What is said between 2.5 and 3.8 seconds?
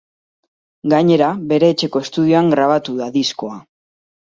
grabatu da diskoa.